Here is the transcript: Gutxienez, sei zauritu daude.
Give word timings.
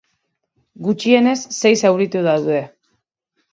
Gutxienez, 0.87 1.37
sei 1.59 1.73
zauritu 1.83 2.25
daude. 2.31 2.59